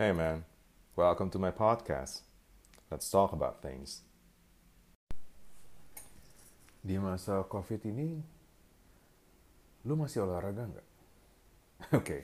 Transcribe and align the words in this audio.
Hey 0.00 0.16
man, 0.16 0.48
welcome 0.96 1.28
to 1.28 1.36
my 1.36 1.52
podcast. 1.52 2.24
Let's 2.88 3.12
talk 3.12 3.36
about 3.36 3.60
things. 3.60 4.00
Di 6.80 6.96
masa 6.96 7.44
COVID 7.44 7.84
ini, 7.84 8.16
lu 9.84 10.00
masih 10.00 10.24
olahraga 10.24 10.72
nggak? 10.72 10.88
Oke, 12.00 12.00
okay. 12.00 12.20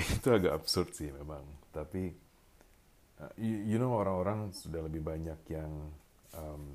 itu 0.00 0.32
agak 0.32 0.64
absurd 0.64 0.96
sih 0.96 1.12
memang. 1.12 1.44
Tapi, 1.76 2.08
uh, 3.20 3.36
you, 3.36 3.68
you 3.68 3.76
know 3.76 3.92
orang-orang 3.92 4.56
sudah 4.56 4.80
lebih 4.80 5.04
banyak 5.04 5.44
yang 5.52 5.92
um, 6.32 6.72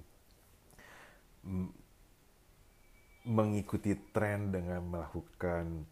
mengikuti 3.25 3.97
tren 4.13 4.53
dengan 4.53 4.93
melakukan 4.93 5.89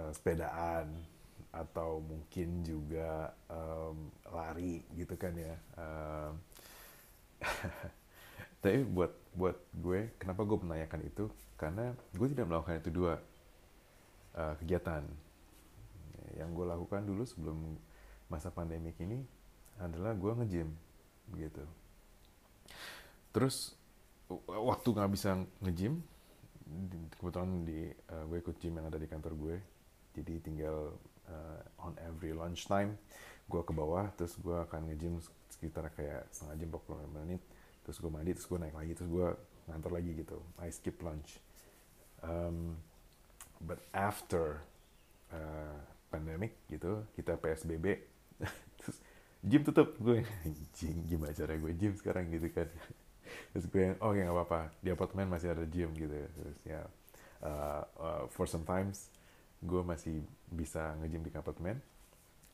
uh, 0.00 0.08
sepedaan 0.16 1.12
atau 1.54 2.02
mungkin 2.02 2.66
juga 2.66 3.30
um, 3.46 4.10
lari 4.34 4.82
gitu 4.98 5.14
kan 5.14 5.34
ya. 5.38 5.54
Um, 5.78 6.32
tapi 8.62 8.82
buat 8.82 9.12
buat 9.38 9.56
gue, 9.70 10.10
kenapa 10.18 10.42
gue 10.42 10.58
menanyakan 10.58 11.00
itu? 11.06 11.30
Karena 11.54 11.94
gue 11.94 12.26
tidak 12.26 12.50
melakukan 12.50 12.82
itu 12.82 12.90
dua 12.90 13.22
uh, 14.34 14.54
kegiatan. 14.58 15.06
Yang 16.34 16.50
gue 16.58 16.66
lakukan 16.66 17.02
dulu 17.06 17.22
sebelum 17.22 17.78
masa 18.26 18.50
pandemik 18.50 18.98
ini 18.98 19.22
adalah 19.78 20.14
gue 20.14 20.32
nge-gym 20.42 20.70
gitu. 21.38 21.64
Terus 23.30 23.78
waktu 24.46 24.88
nggak 24.90 25.12
bisa 25.14 25.38
nge-gym, 25.62 26.02
kebetulan 27.18 27.62
di 27.62 27.90
uh, 28.10 28.24
gue 28.26 28.38
ikut 28.42 28.56
gym 28.58 28.74
yang 28.78 28.86
ada 28.90 28.98
di 28.98 29.06
kantor 29.06 29.34
gue, 29.38 29.56
jadi 30.18 30.34
tinggal 30.42 30.94
uh, 31.28 31.60
on 31.80 31.94
every 32.02 32.32
lunch 32.32 32.66
time 32.68 32.96
gue 33.44 33.60
ke 33.60 33.72
bawah 33.76 34.08
terus 34.16 34.36
gue 34.40 34.56
akan 34.56 34.88
nge-gym 34.88 35.20
sekitar 35.52 35.92
kayak 35.92 36.24
setengah 36.32 36.56
jam 36.64 36.68
45 36.72 37.16
menit. 37.20 37.42
Terus 37.84 37.96
gue 38.00 38.10
mandi 38.10 38.30
terus 38.32 38.48
gue 38.48 38.58
naik 38.58 38.76
lagi 38.76 38.92
terus 38.96 39.10
gue 39.12 39.28
ngantor 39.68 39.92
lagi 39.92 40.10
gitu. 40.16 40.38
I 40.60 40.72
skip 40.72 40.96
lunch. 41.04 41.38
Um, 42.24 42.80
but 43.60 43.80
after 43.92 44.64
uh, 45.28 45.76
pandemic 46.08 46.56
gitu 46.72 47.04
kita 47.12 47.36
PSBB 47.36 48.00
terus 48.80 48.96
gym 49.44 49.60
tutup. 49.60 49.92
Gue 50.00 50.24
anjing 50.48 51.04
gimana 51.04 51.36
cara 51.36 51.52
gue 51.60 51.72
gym 51.76 51.92
sekarang? 52.00 52.32
Gitu 52.32 52.48
kan. 52.48 52.68
Terus 53.52 53.64
gue 53.68 53.92
yang 53.92 53.96
oh 54.00 54.16
ya 54.16 54.24
nggak 54.24 54.36
apa-apa 54.40 54.60
di 54.80 54.88
apartemen 54.88 55.28
masih 55.28 55.52
ada 55.52 55.68
gym 55.68 55.92
gitu. 55.92 56.16
Terus 56.16 56.58
ya 56.64 56.80
uh, 57.44 57.82
uh, 58.00 58.22
for 58.32 58.48
sometimes 58.48 59.12
gue 59.64 59.80
masih 59.80 60.20
bisa 60.52 60.92
nge-gym 61.00 61.24
di 61.24 61.32
apartemen 61.32 61.80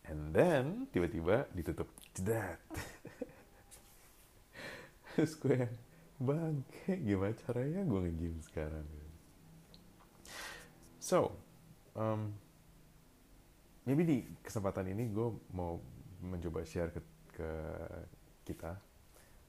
and 0.06 0.30
then 0.30 0.86
tiba-tiba 0.94 1.50
ditutup. 1.52 1.90
Jedat. 2.14 2.62
Terus 5.12 5.34
gue 5.36 5.66
yang 5.66 5.74
bang 6.22 6.56
gimana 6.86 7.34
caranya 7.44 7.82
gue 7.82 8.00
nge-gym 8.06 8.36
sekarang? 8.46 8.86
So 11.02 11.34
um, 11.98 12.30
maybe 13.84 14.06
di 14.06 14.18
kesempatan 14.46 14.94
ini 14.94 15.10
gue 15.10 15.28
mau 15.50 15.82
mencoba 16.22 16.62
share 16.62 16.94
ke, 16.94 17.02
ke 17.34 17.50
kita 18.46 18.78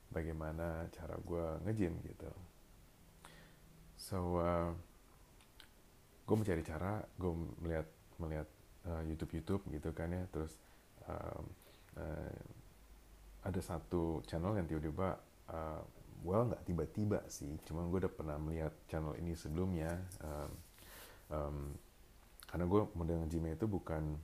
bagaimana 0.10 0.90
cara 0.92 1.16
gue 1.16 1.46
nge-gym 1.70 1.94
gitu. 2.04 2.32
So 3.96 4.42
uh, 4.42 4.74
gue 6.32 6.38
mencari 6.40 6.64
cara 6.64 7.04
gue 7.20 7.32
melihat 7.60 7.88
melihat 8.16 8.48
uh, 8.88 9.04
YouTube 9.04 9.36
YouTube 9.36 9.68
gitu 9.68 9.92
kan 9.92 10.16
ya. 10.16 10.24
Terus 10.32 10.56
um, 11.04 11.44
uh, 12.00 12.40
ada 13.44 13.60
satu 13.60 14.24
channel 14.24 14.56
yang 14.56 14.64
tiba-tiba 14.64 15.20
uh, 15.52 15.84
well 16.24 16.48
nggak 16.48 16.64
tiba-tiba 16.64 17.20
sih. 17.28 17.60
Cuma 17.68 17.84
gue 17.84 18.08
udah 18.08 18.14
pernah 18.16 18.40
melihat 18.40 18.72
channel 18.88 19.12
ini 19.20 19.36
sebelumnya 19.36 19.92
um, 20.24 20.52
um, 21.36 21.58
karena 22.48 22.64
gue 22.64 22.82
model 22.96 23.28
gym 23.28 23.52
itu 23.52 23.68
bukan 23.68 24.16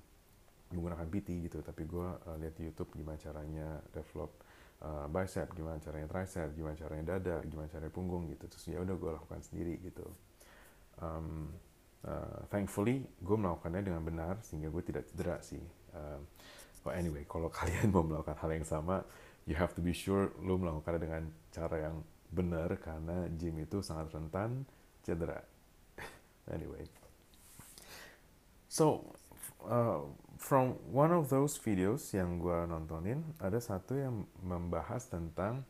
menggunakan 0.71 1.11
PT 1.11 1.51
gitu. 1.51 1.59
Tapi 1.59 1.83
gue 1.83 2.07
uh, 2.07 2.39
lihat 2.39 2.55
di 2.55 2.71
YouTube 2.71 2.95
gimana 2.95 3.19
caranya 3.19 3.83
develop 3.91 4.31
uh, 4.79 5.11
bicep 5.11 5.51
gimana 5.51 5.75
caranya 5.83 6.07
tricep 6.07 6.55
gimana 6.55 6.79
caranya 6.79 7.19
dada 7.19 7.43
gimana 7.43 7.67
caranya 7.67 7.91
punggung 7.91 8.31
gitu. 8.31 8.47
Terus 8.47 8.63
ya 8.71 8.79
udah 8.79 8.95
gue 8.95 9.11
lakukan 9.11 9.43
sendiri 9.43 9.75
gitu. 9.83 10.07
Um, 11.03 11.51
uh, 12.05 12.45
thankfully 12.53 13.01
gue 13.23 13.37
melakukannya 13.37 13.81
dengan 13.81 14.03
benar 14.05 14.37
sehingga 14.45 14.69
gue 14.69 14.83
tidak 14.85 15.09
cedera 15.09 15.41
sih. 15.41 15.63
Uh, 15.95 16.21
well 16.85 16.93
anyway 16.93 17.25
kalau 17.25 17.49
kalian 17.57 17.89
mau 17.89 18.05
melakukan 18.05 18.37
hal 18.37 18.51
yang 18.53 18.67
sama 18.67 19.01
you 19.47 19.55
have 19.55 19.71
to 19.73 19.81
be 19.81 19.95
sure 19.95 20.29
lo 20.43 20.59
melakukannya 20.59 21.01
dengan 21.01 21.23
cara 21.49 21.89
yang 21.89 22.03
benar 22.27 22.75
karena 22.83 23.31
gym 23.39 23.63
itu 23.63 23.79
sangat 23.79 24.11
rentan 24.13 24.67
cedera. 25.01 25.39
Anyway. 26.47 26.87
So 28.67 29.15
uh, 29.63 30.03
from 30.39 30.79
one 30.91 31.11
of 31.11 31.31
those 31.31 31.57
videos 31.57 32.11
yang 32.13 32.39
gue 32.39 32.67
nontonin 32.67 33.23
ada 33.41 33.57
satu 33.57 33.97
yang 33.97 34.27
membahas 34.43 35.07
tentang 35.09 35.65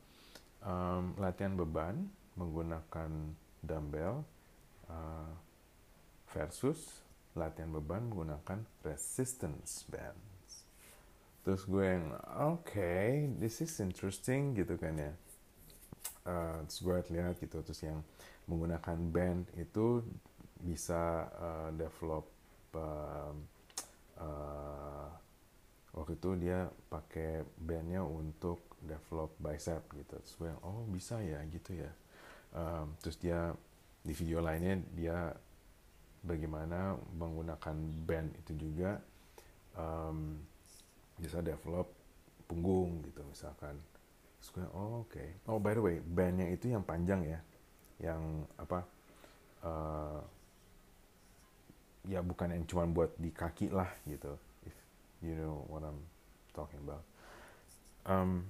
um, 0.62 1.16
latihan 1.18 1.56
beban 1.56 2.10
menggunakan 2.38 3.34
dumbbell. 3.66 4.22
Uh, 4.88 5.47
versus 6.38 7.02
latihan 7.34 7.74
beban 7.74 8.14
menggunakan 8.14 8.62
resistance 8.86 9.82
bands. 9.90 10.70
Terus 11.42 11.66
gue 11.66 11.82
yang 11.82 12.14
oke, 12.38 12.70
okay, 12.70 13.26
this 13.42 13.66
is 13.66 13.74
interesting 13.82 14.54
gitu 14.54 14.78
kan 14.78 14.94
ya. 15.02 15.14
Uh, 16.28 16.62
terus 16.70 16.80
gue 16.86 16.98
lihat 17.18 17.42
gitu, 17.42 17.58
terus 17.66 17.82
yang 17.82 18.06
menggunakan 18.46 18.98
band 19.10 19.50
itu 19.58 20.06
bisa 20.62 21.26
uh, 21.34 21.70
develop 21.74 22.30
uh, 22.78 23.34
uh, 24.22 25.10
waktu 25.98 26.14
itu 26.22 26.30
dia 26.38 26.70
pakai 26.92 27.42
bandnya 27.58 28.06
untuk 28.06 28.78
develop 28.84 29.34
bicep 29.42 29.82
gitu. 29.96 30.20
Terus 30.22 30.36
gue 30.38 30.48
yang 30.54 30.62
oh 30.62 30.86
bisa 30.86 31.18
ya 31.18 31.42
gitu 31.50 31.82
ya. 31.82 31.92
Um, 32.54 32.94
terus 33.02 33.18
dia 33.18 33.56
di 34.04 34.14
video 34.14 34.44
lainnya 34.44 34.84
dia 34.94 35.32
bagaimana 36.24 36.98
menggunakan 37.16 37.76
band 38.06 38.30
itu 38.46 38.54
juga 38.70 38.98
um, 39.78 40.38
bisa 41.18 41.42
develop 41.42 41.90
punggung 42.48 43.04
gitu 43.06 43.22
misalkan. 43.28 43.78
Oh 44.72 45.04
oke. 45.04 45.12
Okay. 45.12 45.28
oh 45.52 45.60
by 45.60 45.76
the 45.76 45.84
way 45.84 45.98
bandnya 46.00 46.48
itu 46.48 46.72
yang 46.72 46.86
panjang 46.86 47.26
ya 47.26 47.40
yang 48.00 48.46
apa 48.56 48.80
uh, 49.66 50.22
ya 52.08 52.24
bukan 52.24 52.56
yang 52.56 52.64
cuma 52.64 52.88
buat 52.88 53.12
di 53.20 53.34
kaki 53.34 53.74
lah 53.74 53.90
gitu 54.08 54.32
if 54.64 54.76
you 55.20 55.36
know 55.36 55.66
what 55.68 55.84
I'm 55.84 56.00
talking 56.56 56.80
about. 56.80 57.04
Um, 58.08 58.48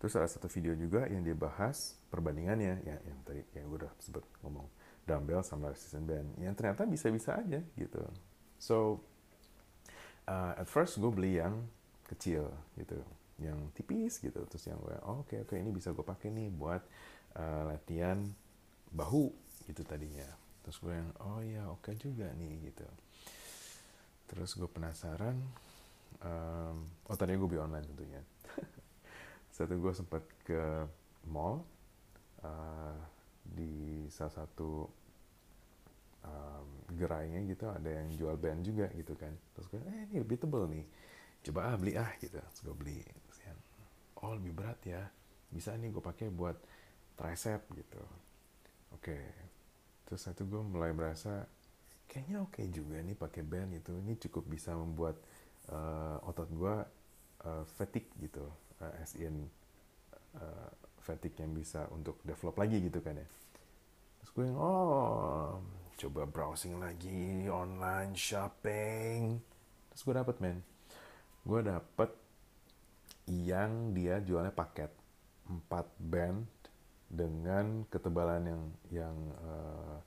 terus 0.00 0.16
ada 0.16 0.24
satu 0.24 0.48
video 0.48 0.72
juga 0.72 1.04
yang 1.12 1.20
dia 1.20 1.36
bahas 1.36 2.00
perbandingannya 2.08 2.80
ya 2.80 2.96
yang 3.04 3.18
tadi 3.28 3.44
yang 3.52 3.68
gue 3.68 3.84
udah 3.84 3.92
sebut 4.00 4.24
ngomong 4.40 4.64
dumbbell 5.10 5.42
sama 5.42 5.74
resistance 5.74 6.06
band. 6.06 6.38
Yang 6.38 6.54
ternyata 6.62 6.86
bisa-bisa 6.86 7.34
aja 7.34 7.58
gitu. 7.74 8.02
So 8.62 9.02
uh, 10.30 10.54
at 10.54 10.70
first 10.70 11.02
gue 11.02 11.10
beli 11.10 11.42
yang 11.42 11.66
kecil 12.06 12.46
gitu. 12.78 13.02
Yang 13.42 13.58
tipis 13.74 14.22
gitu. 14.22 14.38
Terus 14.46 14.64
yang 14.70 14.78
gue 14.78 14.94
oh, 15.02 15.26
oke 15.26 15.34
okay, 15.34 15.38
oke 15.42 15.58
okay, 15.58 15.58
ini 15.58 15.74
bisa 15.74 15.90
gue 15.90 16.06
pakai 16.06 16.30
nih 16.30 16.48
buat 16.54 16.82
uh, 17.34 17.74
latihan 17.74 18.22
bahu 18.94 19.34
gitu 19.66 19.82
tadinya. 19.82 20.30
Terus 20.62 20.78
gue 20.78 20.94
yang 20.94 21.10
oh 21.18 21.42
ya 21.42 21.66
oke 21.66 21.90
okay 21.90 21.98
juga 21.98 22.30
nih 22.38 22.70
gitu. 22.70 22.86
Terus 24.30 24.54
gue 24.54 24.70
penasaran 24.70 25.34
um, 26.22 26.86
oh 27.10 27.16
tadi 27.18 27.34
gue 27.34 27.48
beli 27.50 27.58
online 27.58 27.86
tentunya. 27.90 28.22
Satu 29.56 29.74
gue 29.74 29.92
sempat 29.92 30.22
ke 30.46 30.86
mall 31.26 31.66
uh, 32.44 32.96
di 33.44 34.06
salah 34.08 34.44
satu 34.44 34.86
um, 36.24 36.66
gerainya 36.96 37.40
gitu 37.46 37.70
ada 37.70 37.88
yang 37.88 38.08
jual 38.12 38.36
band 38.36 38.60
juga 38.66 38.86
gitu 38.92 39.14
kan. 39.16 39.32
Terus 39.56 39.66
gue 39.70 39.80
eh 39.80 40.00
ini 40.10 40.16
lebih 40.20 40.36
tebel 40.40 40.66
nih. 40.68 40.84
Coba 41.46 41.72
ah 41.72 41.76
beli 41.78 41.92
ah 41.96 42.12
gitu. 42.20 42.36
Terus 42.36 42.60
gue 42.64 42.74
beli. 42.76 43.00
Terus 43.00 43.38
yang 43.46 43.58
oh 44.20 44.32
lebih 44.36 44.52
berat 44.52 44.80
ya. 44.84 45.02
Bisa 45.50 45.74
nih 45.74 45.90
gue 45.90 46.02
pakai 46.02 46.28
buat 46.28 46.56
tricep 47.16 47.62
gitu. 47.76 48.02
Oke. 48.96 49.16
Okay. 49.16 49.24
terus 50.10 50.26
satu 50.26 50.42
gue 50.42 50.58
mulai 50.58 50.90
merasa 50.90 51.46
kayaknya 52.10 52.42
oke 52.42 52.58
okay 52.58 52.66
juga 52.74 52.98
nih 52.98 53.14
pakai 53.14 53.42
band 53.46 53.70
itu. 53.78 53.94
Ini 53.94 54.18
cukup 54.28 54.44
bisa 54.50 54.74
membuat 54.74 55.16
uh, 55.70 56.18
otot 56.26 56.50
gue 56.50 56.74
uh, 57.46 57.64
fatigue 57.78 58.10
gitu. 58.18 58.44
Uh, 58.82 58.92
as 58.98 59.14
in 59.14 59.46
uh, 60.34 60.70
fatigue 61.00 61.38
yang 61.38 61.54
bisa 61.54 61.86
untuk 61.94 62.18
develop 62.26 62.58
lagi 62.58 62.82
gitu 62.82 62.98
kan 63.00 63.16
ya. 63.16 63.28
Terus 64.20 64.30
gue 64.34 64.44
yang 64.50 64.58
oh 64.58 65.62
coba 65.96 66.28
browsing 66.28 66.78
lagi 66.78 67.48
online 67.50 68.14
shopping. 68.14 69.38
Terus 69.90 70.02
gue 70.06 70.14
dapet 70.14 70.36
men. 70.38 70.58
Gue 71.42 71.60
dapet 71.64 72.10
yang 73.30 73.94
dia 73.94 74.18
jualnya 74.20 74.54
paket 74.54 74.90
4 75.46 75.66
band 75.98 76.46
dengan 77.10 77.82
ketebalan 77.90 78.42
yang 78.46 78.62
yang 78.90 79.16
uh, 79.42 79.98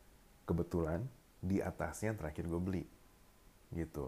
kebetulan 0.48 1.04
di 1.44 1.60
atasnya 1.60 2.16
terakhir 2.16 2.48
gue 2.48 2.62
beli. 2.62 2.84
Gitu. 3.74 4.08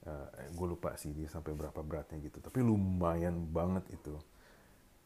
Uh, 0.00 0.26
eh, 0.40 0.48
gue 0.50 0.66
lupa 0.66 0.96
sih 0.96 1.12
dia 1.12 1.28
sampai 1.28 1.54
berapa 1.54 1.78
beratnya 1.84 2.18
gitu. 2.24 2.42
Tapi 2.42 2.58
lumayan 2.64 3.46
banget 3.50 3.86
itu. 3.94 4.18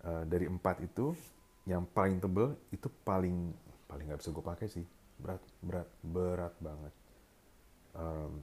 Uh, 0.04 0.24
dari 0.28 0.44
empat 0.48 0.84
itu 0.84 1.16
yang 1.64 1.88
paling 1.88 2.20
tebel 2.20 2.52
itu 2.68 2.92
paling 3.08 3.56
paling 3.88 4.04
nggak 4.04 4.20
bisa 4.20 4.30
gue 4.36 4.44
pakai 4.44 4.68
sih 4.68 4.84
berat 5.18 5.42
berat 5.62 5.88
berat 6.02 6.54
banget. 6.58 6.94
Um, 7.94 8.42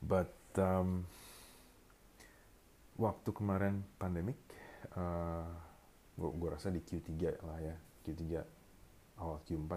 but 0.00 0.32
um, 0.56 1.04
waktu 2.96 3.30
kemarin 3.34 3.84
pandemik 4.00 4.38
uh, 4.96 5.44
gue 6.16 6.48
rasa 6.48 6.70
di 6.70 6.80
Q3 6.80 7.10
lah 7.42 7.58
ya 7.60 7.76
Q3 8.06 8.22
awal 9.20 9.42
Q4 9.44 9.72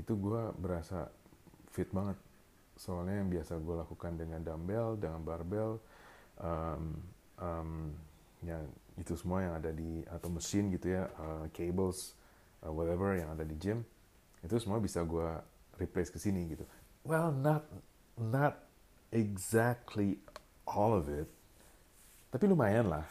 itu 0.00 0.12
gue 0.16 0.42
berasa 0.56 1.10
fit 1.70 1.88
banget. 1.90 2.16
Soalnya 2.80 3.20
yang 3.20 3.28
biasa 3.28 3.60
gue 3.60 3.76
lakukan 3.76 4.16
dengan 4.16 4.40
dumbbell 4.40 4.96
dengan 4.96 5.20
barbell 5.20 5.76
um, 6.40 6.96
um, 7.38 7.70
ya 8.40 8.56
itu 8.96 9.12
semua 9.16 9.44
yang 9.44 9.54
ada 9.56 9.70
di 9.72 10.04
atau 10.08 10.28
mesin 10.32 10.72
gitu 10.72 10.92
ya 10.96 11.08
uh, 11.20 11.44
cables 11.52 12.16
uh, 12.64 12.72
whatever 12.72 13.16
yang 13.16 13.32
ada 13.32 13.44
di 13.44 13.56
gym 13.56 13.84
itu 14.40 14.54
semua 14.60 14.80
bisa 14.80 15.04
gue 15.04 15.28
replace 15.80 16.12
ke 16.12 16.18
sini 16.20 16.56
gitu. 16.56 16.64
Well 17.04 17.32
not 17.32 17.64
not 18.16 18.60
exactly 19.10 20.20
all 20.68 20.94
of 20.94 21.10
it 21.10 21.26
tapi 22.30 22.46
lumayan 22.46 22.86
lah 22.86 23.06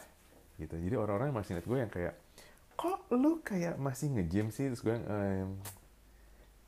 gitu. 0.56 0.76
Jadi 0.76 0.96
orang-orang 0.96 1.32
masih 1.32 1.56
ingat 1.56 1.66
gue 1.68 1.78
yang 1.78 1.92
kayak 1.92 2.14
kok 2.76 3.04
lu 3.12 3.44
kayak 3.44 3.76
masih 3.76 4.08
nge-gym 4.16 4.48
sih? 4.48 4.72
Terus 4.72 4.80
gue 4.80 4.96
ehm, 4.96 5.60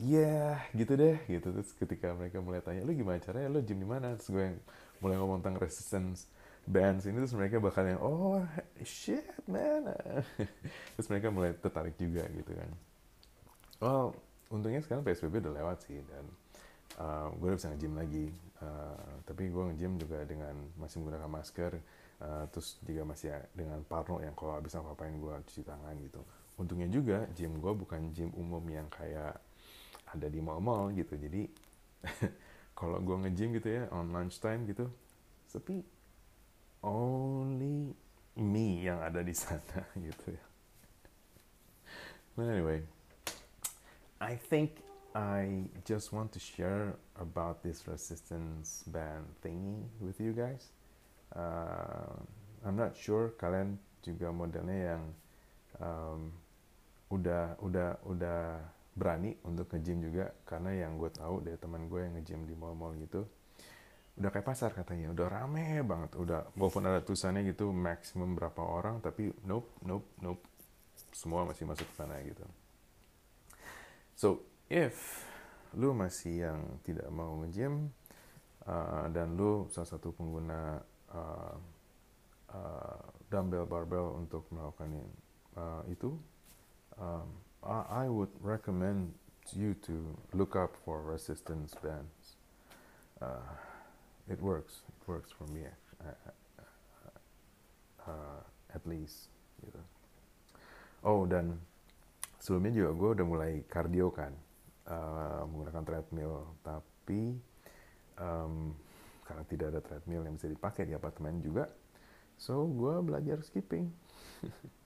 iya 0.01 0.61
yeah, 0.61 0.77
gitu 0.77 0.93
deh 0.93 1.17
gitu. 1.25 1.49
Terus 1.49 1.73
ketika 1.73 2.13
mereka 2.13 2.37
mulai 2.41 2.61
tanya 2.61 2.85
lu 2.85 2.93
gimana 2.93 3.17
caranya? 3.21 3.49
Lu 3.49 3.59
gym 3.65 3.81
di 3.81 3.89
mana? 3.89 4.13
Terus 4.17 4.29
gue 4.29 4.43
yang 4.53 4.57
mulai 5.01 5.17
ngomong 5.17 5.41
tentang 5.41 5.57
resistance 5.59 6.29
bands 6.63 7.03
ini 7.03 7.19
terus 7.19 7.35
mereka 7.35 7.59
bakal 7.59 7.83
yang 7.83 7.99
oh 7.99 8.39
shit 8.87 9.25
man. 9.49 9.91
Terus 10.95 11.07
mereka 11.11 11.27
mulai 11.27 11.51
tertarik 11.57 11.97
juga 11.99 12.23
gitu 12.31 12.55
kan. 12.55 12.69
Well 13.83 14.15
untungnya 14.53 14.85
sekarang 14.85 15.01
psbb 15.01 15.41
udah 15.41 15.53
lewat 15.57 15.77
sih 15.89 15.97
dan 16.05 16.25
uh, 17.01 17.27
gue 17.33 17.47
udah 17.49 17.57
bisa 17.57 17.69
nge-gym 17.73 17.93
lagi. 17.97 18.25
Uh, 18.61 19.19
tapi 19.27 19.49
gue 19.49 19.63
nge-gym 19.73 19.99
juga 19.99 20.23
dengan 20.23 20.55
masih 20.79 21.03
menggunakan 21.03 21.27
masker 21.27 21.71
uh, 22.23 22.45
terus 22.53 22.79
juga 22.85 23.03
masih 23.03 23.33
dengan 23.51 23.81
parno 23.83 24.21
yang 24.21 24.37
kalau 24.37 24.55
habis 24.55 24.77
apa-apain 24.77 25.17
gue 25.17 25.33
cuci 25.49 25.65
tangan 25.65 25.97
gitu. 25.99 26.21
Untungnya 26.55 26.87
juga 26.87 27.25
gym 27.33 27.57
gue 27.57 27.73
bukan 27.73 28.13
gym 28.13 28.29
umum 28.37 28.61
yang 28.69 28.85
kayak 28.93 29.41
ada 30.13 30.27
di 30.29 30.37
mall-mall 30.37 30.93
gitu. 30.93 31.17
Jadi 31.17 31.49
kalau 32.79 33.01
gue 33.01 33.15
nge-gym 33.25 33.57
gitu 33.57 33.67
ya 33.67 33.89
on 33.89 34.13
lunch 34.13 34.37
time 34.37 34.69
gitu 34.69 34.85
sepi. 35.49 35.81
Only 36.83 37.95
me 38.37 38.83
yang 38.83 38.99
ada 39.01 39.25
di 39.25 39.33
sana 39.33 39.81
gitu 40.07 40.35
ya. 40.35 40.45
But 42.37 42.49
anyway 42.49 42.92
I 44.23 44.39
think 44.39 44.79
I 45.11 45.67
just 45.83 46.15
want 46.15 46.31
to 46.31 46.39
share 46.39 46.95
about 47.19 47.59
this 47.59 47.83
resistance 47.91 48.87
band 48.87 49.27
thingy 49.43 49.83
with 49.99 50.15
you 50.23 50.31
guys. 50.31 50.71
Uh, 51.35 52.15
I'm 52.63 52.79
not 52.79 52.95
sure 52.95 53.35
kalian 53.35 53.83
juga 53.99 54.31
modelnya 54.31 54.95
yang 54.95 55.03
um, 55.83 56.31
udah 57.11 57.59
udah 57.59 57.99
udah 58.07 58.63
berani 58.95 59.35
untuk 59.43 59.67
nge-gym 59.75 60.07
juga. 60.07 60.31
Karena 60.47 60.71
yang 60.71 60.95
gue 60.95 61.11
tahu 61.11 61.43
dari 61.43 61.59
teman 61.59 61.91
gue 61.91 61.99
yang 62.07 62.15
nge-gym 62.15 62.47
di 62.47 62.55
mall-mall 62.55 62.95
gitu 63.03 63.27
udah 64.13 64.29
kayak 64.31 64.47
pasar 64.47 64.71
katanya. 64.71 65.11
Udah 65.11 65.27
rame 65.27 65.83
banget. 65.83 66.15
Udah 66.15 66.47
walaupun 66.55 66.87
ada 66.87 67.03
tulisannya 67.03 67.43
gitu 67.51 67.75
maksimum 67.75 68.39
berapa 68.39 68.63
orang 68.63 69.03
tapi 69.03 69.35
nope 69.43 69.83
nope 69.83 70.07
nope. 70.23 70.47
Semua 71.11 71.43
masih 71.43 71.67
masuk 71.67 71.91
ke 71.91 71.95
sana 71.99 72.23
gitu 72.23 72.47
so 74.23 74.39
if 74.71 75.27
lu 75.75 75.91
masih 75.91 76.47
yang 76.47 76.79
tidak 76.87 77.11
mau 77.11 77.43
nge-gym 77.43 77.91
uh, 78.63 79.11
dan 79.11 79.35
lu 79.35 79.67
salah 79.67 79.89
satu 79.91 80.15
pengguna 80.15 80.79
uh, 81.11 81.59
uh, 82.55 83.03
dumbbell 83.27 83.67
barbell 83.67 84.15
untuk 84.15 84.47
melakukan 84.47 85.03
uh, 85.59 85.83
itu 85.91 86.15
um, 86.95 87.27
I, 87.67 88.07
would 88.07 88.31
recommend 88.39 89.11
you 89.51 89.75
to 89.87 90.15
look 90.35 90.55
up 90.55 90.75
for 90.83 90.99
resistance 90.99 91.71
bands. 91.79 92.35
Uh, 93.23 93.55
it 94.27 94.39
works. 94.43 94.83
It 94.87 95.03
works 95.07 95.31
for 95.31 95.47
me 95.47 95.63
uh, 96.03 96.31
uh, 98.07 98.39
at 98.71 98.83
least 98.87 99.31
gitu 99.63 99.79
oh 101.07 101.23
dan 101.27 101.59
sebelumnya 102.43 102.75
juga 102.75 102.91
gue 102.91 103.09
udah 103.15 103.25
mulai 103.25 103.51
cardio 103.71 104.11
kan 104.11 104.35
uh, 104.91 105.47
menggunakan 105.47 105.83
treadmill. 105.87 106.59
Tapi 106.59 107.39
um, 108.19 108.75
karena 109.23 109.43
tidak 109.47 109.67
ada 109.71 109.79
treadmill 109.79 110.27
yang 110.27 110.35
bisa 110.35 110.51
dipakai 110.51 110.83
di 110.83 110.91
apartemen 110.91 111.39
juga 111.39 111.71
so 112.35 112.67
gue 112.67 112.99
belajar 112.99 113.39
skipping. 113.41 113.87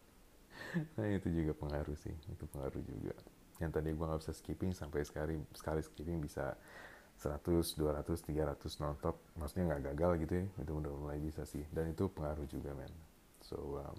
Nah 1.00 1.08
itu 1.10 1.32
juga 1.32 1.56
pengaruh 1.56 1.96
sih 1.96 2.12
itu 2.12 2.46
pengaruh 2.50 2.82
juga. 2.84 3.16
Yang 3.58 3.72
tadi 3.78 3.90
gue 3.94 4.06
nggak 4.10 4.22
bisa 4.22 4.34
skipping 4.36 4.72
sampai 4.76 5.06
sekali 5.08 5.40
sekali 5.56 5.80
skipping 5.80 6.20
bisa 6.20 6.54
100, 7.24 7.40
200, 7.78 8.04
300 8.04 8.82
non-stop. 8.84 9.16
Maksudnya 9.40 9.64
nggak 9.74 9.96
gagal 9.96 10.12
gitu 10.28 10.34
ya 10.44 10.46
itu 10.60 10.72
udah 10.76 10.92
mulai 10.92 11.18
bisa 11.24 11.48
sih. 11.48 11.64
Dan 11.72 11.96
itu 11.96 12.12
pengaruh 12.12 12.46
juga 12.52 12.76
man 12.76 12.92
so 13.42 13.80
um, 13.80 13.98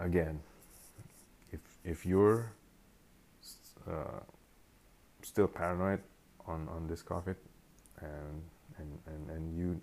again 0.00 0.40
if 1.84 2.06
you're 2.06 2.52
uh, 3.86 4.20
still 5.22 5.46
paranoid 5.46 6.00
on 6.46 6.68
on 6.68 6.86
this 6.88 7.02
COVID 7.02 7.36
and 8.00 8.42
and, 8.78 8.98
and, 9.06 9.30
and 9.30 9.56
you 9.56 9.80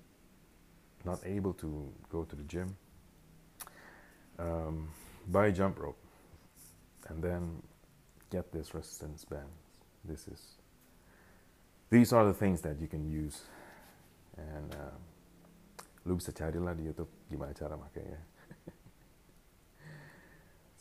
not 1.06 1.20
able 1.26 1.54
to 1.54 1.92
go 2.10 2.24
to 2.24 2.36
the 2.36 2.44
gym, 2.44 2.76
um, 4.38 4.90
buy 5.28 5.48
a 5.48 5.52
jump 5.52 5.80
rope 5.80 5.98
and 7.08 7.24
then 7.24 7.62
get 8.30 8.52
this 8.52 8.74
resistance 8.74 9.26
band. 9.26 9.50
This 10.04 10.28
is 10.28 10.58
these 11.90 12.14
are 12.14 12.26
the 12.26 12.34
things 12.34 12.62
that 12.62 12.80
you 12.80 12.88
can 12.88 13.06
use 13.10 13.42
and 14.38 14.76
uh, 14.76 14.96
lu 16.06 16.18
bisa 16.18 16.34
carilah 16.34 16.74
di 16.74 16.90
YouTube 16.90 17.12
gimana 17.30 17.54
cara 17.54 17.78
makainya. 17.78 18.18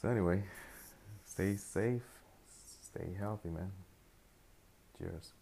so 0.01 0.09
anyway, 0.09 0.41
stay 1.41 1.57
safe, 1.57 2.03
stay 2.83 3.15
healthy, 3.19 3.49
man. 3.49 3.73
Cheers. 4.99 5.33